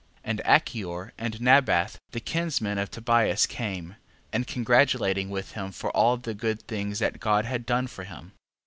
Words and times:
11:20. 0.21 0.21
And 0.31 0.41
Achior 0.45 1.11
and 1.19 1.39
Nabath 1.41 1.97
the 2.09 2.19
kinsmen 2.19 2.79
of 2.79 2.89
Tobias 2.89 3.45
came, 3.45 3.67
rejoicing 3.67 3.93
for 3.93 4.01
Tobias, 4.01 4.27
and 4.33 4.47
congratulating 4.47 5.29
with 5.29 5.51
him 5.51 5.71
for 5.71 5.91
all 5.91 6.17
the 6.17 6.33
good 6.33 6.63
things 6.63 6.97
that 6.97 7.19
God 7.19 7.45
had 7.45 7.67
done 7.67 7.85
for 7.85 8.05
him. 8.05 8.31